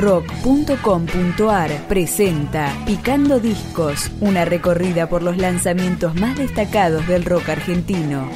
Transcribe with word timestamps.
rock.com.ar 0.00 1.86
presenta 1.86 2.72
Picando 2.86 3.38
Discos, 3.38 4.10
una 4.20 4.46
recorrida 4.46 5.08
por 5.08 5.22
los 5.22 5.36
lanzamientos 5.36 6.14
más 6.14 6.38
destacados 6.38 7.06
del 7.06 7.24
rock 7.24 7.50
argentino. 7.50 8.26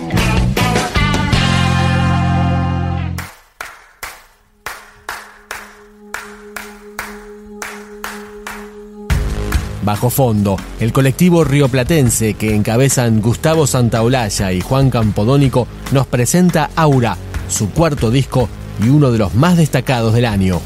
Bajo 9.82 10.08
fondo, 10.08 10.56
el 10.80 10.92
colectivo 10.92 11.44
rioplatense 11.44 12.34
que 12.34 12.54
encabezan 12.54 13.20
Gustavo 13.20 13.66
Santaolalla 13.66 14.52
y 14.52 14.60
Juan 14.60 14.90
Campodónico 14.90 15.66
nos 15.92 16.06
presenta 16.06 16.70
Aura, 16.74 17.16
su 17.48 17.70
cuarto 17.70 18.10
disco 18.10 18.48
y 18.82 18.88
uno 18.88 19.10
de 19.12 19.18
los 19.18 19.34
más 19.34 19.56
destacados 19.56 20.14
del 20.14 20.24
año. 20.24 20.60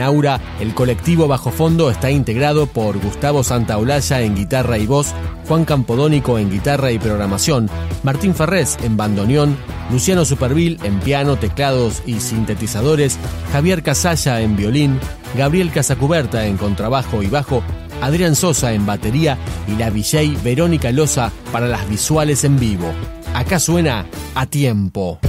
Aura, 0.00 0.40
el 0.60 0.74
colectivo 0.74 1.28
Bajo 1.28 1.50
Fondo 1.50 1.90
está 1.90 2.10
integrado 2.10 2.66
por 2.66 2.98
Gustavo 2.98 3.44
Santaolalla 3.44 4.20
en 4.20 4.36
guitarra 4.36 4.78
y 4.78 4.86
voz, 4.86 5.14
Juan 5.48 5.64
Campodónico 5.64 6.38
en 6.38 6.50
guitarra 6.50 6.92
y 6.92 6.98
programación, 6.98 7.68
Martín 8.02 8.34
Ferrés 8.34 8.78
en 8.82 8.96
bandoneón, 8.96 9.56
Luciano 9.90 10.24
Supervil 10.24 10.78
en 10.84 11.00
piano, 11.00 11.36
teclados 11.36 12.02
y 12.06 12.20
sintetizadores, 12.20 13.18
Javier 13.52 13.82
Casalla 13.82 14.40
en 14.40 14.56
violín, 14.56 14.98
Gabriel 15.36 15.70
Casacuberta 15.72 16.46
en 16.46 16.56
contrabajo 16.56 17.22
y 17.22 17.26
bajo, 17.26 17.62
Adrián 18.00 18.34
Sosa 18.34 18.72
en 18.72 18.86
batería 18.86 19.38
y 19.68 19.76
la 19.76 19.90
DJ 19.90 20.36
Verónica 20.42 20.90
Loza 20.92 21.30
para 21.52 21.66
las 21.66 21.88
visuales 21.88 22.44
en 22.44 22.58
vivo. 22.58 22.92
Acá 23.34 23.58
suena 23.58 24.06
a 24.34 24.46
tiempo. 24.46 25.20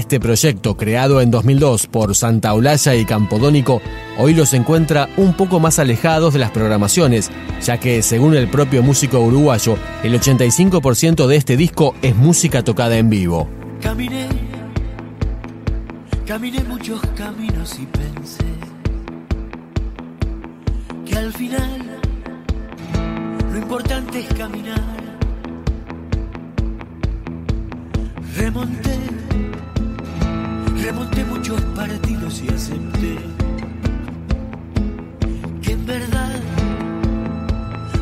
Este 0.00 0.18
proyecto, 0.18 0.78
creado 0.78 1.20
en 1.20 1.30
2002 1.30 1.86
por 1.86 2.14
Santa 2.16 2.54
Olalla 2.54 2.94
y 2.94 3.04
Campodónico, 3.04 3.82
hoy 4.16 4.32
los 4.32 4.54
encuentra 4.54 5.10
un 5.18 5.34
poco 5.34 5.60
más 5.60 5.78
alejados 5.78 6.32
de 6.32 6.38
las 6.38 6.50
programaciones, 6.52 7.30
ya 7.62 7.78
que, 7.78 8.00
según 8.00 8.34
el 8.34 8.48
propio 8.48 8.82
músico 8.82 9.20
uruguayo, 9.20 9.76
el 10.02 10.18
85% 10.18 11.26
de 11.26 11.36
este 11.36 11.58
disco 11.58 11.94
es 12.00 12.16
música 12.16 12.64
tocada 12.64 12.96
en 12.96 13.10
vivo. 13.10 13.46
Caminé, 13.82 14.26
caminé 16.26 16.64
muchos 16.64 16.98
caminos 17.14 17.78
y 17.78 17.84
pensé 17.84 18.44
que 21.04 21.14
al 21.14 21.30
final 21.34 22.00
lo 23.52 23.58
importante 23.58 24.20
es 24.20 24.32
caminar. 24.32 24.80
Remonté 28.34 29.29
Remonté 30.82 31.24
muchos 31.24 31.60
partidos 31.76 32.42
y 32.42 32.48
acepté 32.48 33.16
que 35.62 35.72
en 35.72 35.86
verdad 35.86 36.40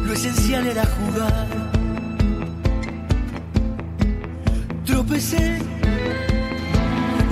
lo 0.07 0.13
esencial 0.13 0.65
era 0.67 0.85
jugar. 0.87 1.47
Tropecé, 4.85 5.59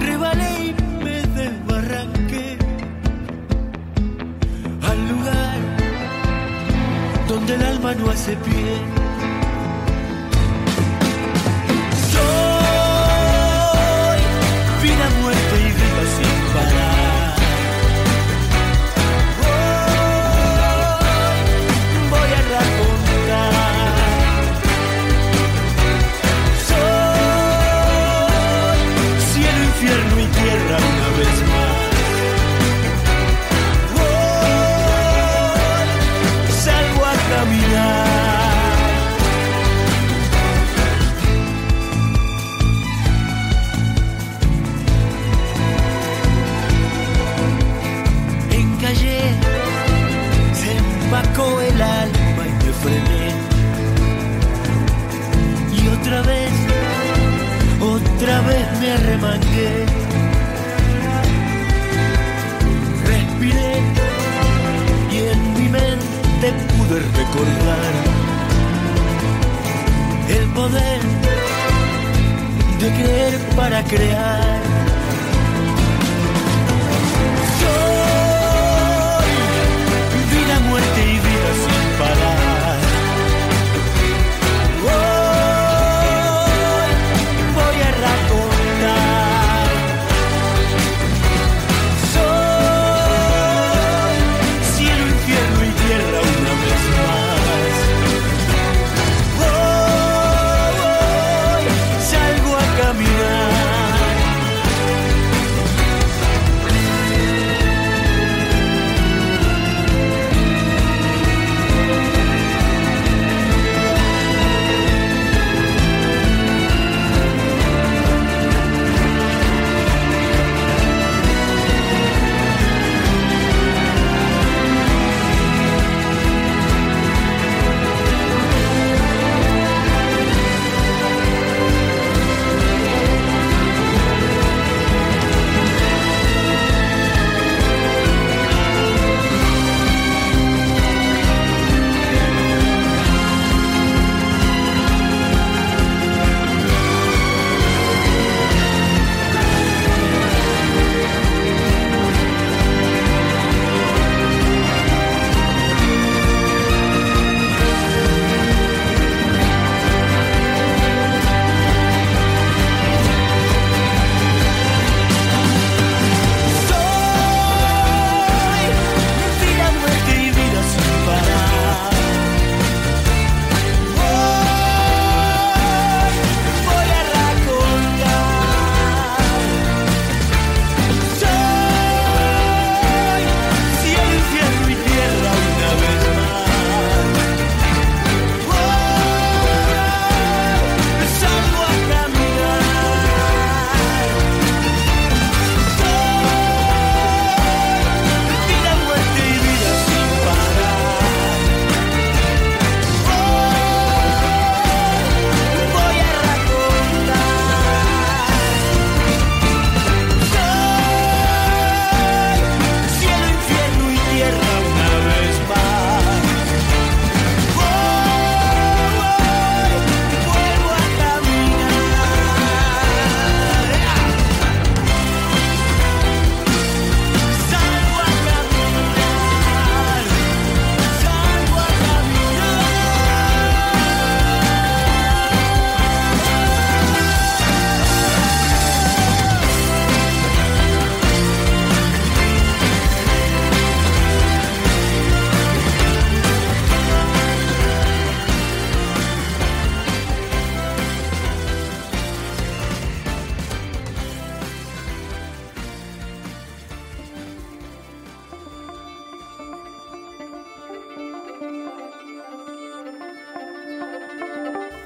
rebalé 0.00 0.66
y 0.66 1.04
me 1.04 1.22
desbarranqué 1.22 2.58
al 4.82 5.08
lugar 5.08 5.58
donde 7.28 7.54
el 7.54 7.62
alma 7.62 7.94
no 7.94 8.10
hace 8.10 8.36
pie 8.36 9.05
recordar 66.94 67.92
el 70.28 70.48
poder 70.50 71.00
de 72.80 72.88
creer 72.90 73.38
para 73.56 73.82
crear. 73.84 74.85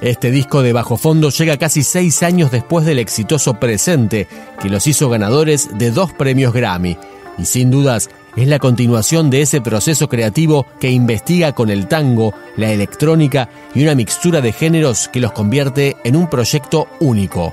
Este 0.00 0.30
disco 0.30 0.62
de 0.62 0.72
bajo 0.72 0.96
fondo 0.96 1.28
llega 1.28 1.58
casi 1.58 1.82
seis 1.82 2.22
años 2.22 2.50
después 2.50 2.86
del 2.86 2.98
exitoso 2.98 3.54
presente, 3.54 4.28
que 4.62 4.70
los 4.70 4.86
hizo 4.86 5.10
ganadores 5.10 5.76
de 5.76 5.90
dos 5.90 6.12
premios 6.14 6.54
Grammy. 6.54 6.96
Y 7.36 7.44
sin 7.44 7.70
dudas, 7.70 8.08
es 8.34 8.48
la 8.48 8.58
continuación 8.58 9.28
de 9.28 9.42
ese 9.42 9.60
proceso 9.60 10.08
creativo 10.08 10.66
que 10.80 10.90
investiga 10.90 11.52
con 11.52 11.68
el 11.68 11.86
tango, 11.86 12.32
la 12.56 12.72
electrónica 12.72 13.50
y 13.74 13.82
una 13.82 13.94
mixtura 13.94 14.40
de 14.40 14.52
géneros 14.52 15.08
que 15.08 15.20
los 15.20 15.32
convierte 15.32 15.96
en 16.04 16.16
un 16.16 16.30
proyecto 16.30 16.88
único. 17.00 17.52